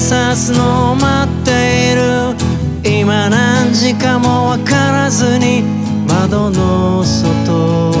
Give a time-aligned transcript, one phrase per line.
[0.00, 2.34] 光が差すのを待っている
[3.04, 5.62] 今何時かもわからずに
[6.08, 7.92] 窓の外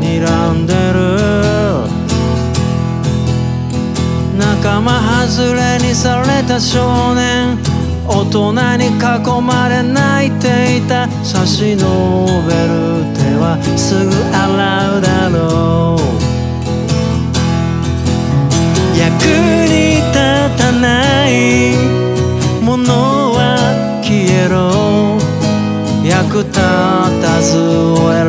[0.00, 0.98] 睨んでる
[4.38, 7.58] 仲間外れにされた少年。
[8.10, 9.00] 大人に囲
[9.42, 11.84] まれ泣いていた差し伸
[12.48, 16.00] べる手はすぐ洗うだろう。
[18.98, 19.12] 役
[19.68, 19.87] に
[26.38, 28.24] 役立たずを選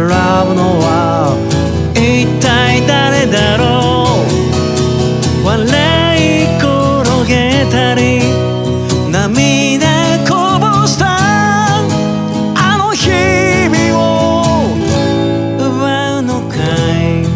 [0.47, 1.37] ぶのは
[1.93, 4.23] 一体誰だろ
[5.43, 5.45] う。
[5.45, 5.61] 笑
[6.17, 6.65] い転
[7.27, 8.21] げたり
[9.11, 9.85] 涙
[10.27, 11.05] こぼした
[12.55, 14.65] あの日々を
[15.59, 16.55] 奪うのか
[16.97, 17.29] い。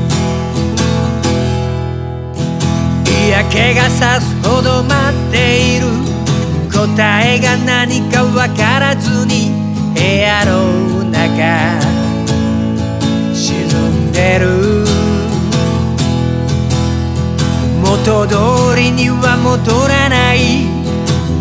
[3.28, 4.95] 嫌気がさすほど待
[5.30, 5.86] っている。
[6.72, 6.81] 答
[7.23, 9.73] えが何かわからずに
[18.06, 18.36] 元通
[18.76, 20.68] りには戻らない。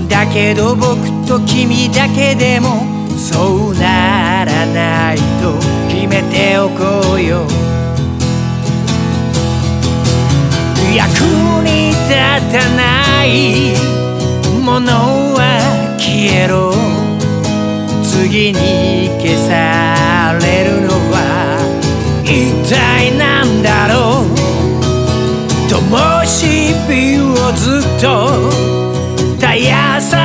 [0.09, 0.97] だけど僕
[1.27, 2.87] と君だけでも
[3.19, 7.45] そうならないと決めておこうよ。
[10.95, 11.11] 役
[11.65, 12.11] に立
[12.53, 13.75] たない。
[14.63, 15.59] ものは
[15.99, 16.73] 消えろ。
[18.05, 19.92] 次に消さ
[25.93, 25.99] 灯
[26.89, 28.51] 火をずっと
[29.37, 30.22] 絶やさ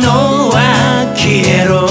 [0.00, 0.56] のは
[1.14, 1.86] 消えろ。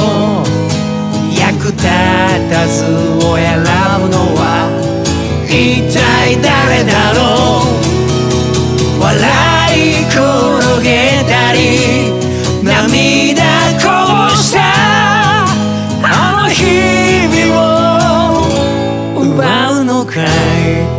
[1.37, 2.83] 役立たず
[3.25, 3.63] を選
[4.01, 4.67] ぶのは
[5.47, 5.51] 一
[5.93, 5.97] 体
[6.41, 7.19] 誰だろ
[7.63, 9.01] う。
[9.01, 9.07] 笑
[9.77, 10.17] い転
[10.83, 11.57] げたり
[12.63, 13.43] 涙
[13.81, 13.85] こ
[14.29, 14.59] ぼした。
[16.03, 16.05] あ
[16.43, 17.55] の日々
[19.17, 20.98] を奪うのかい？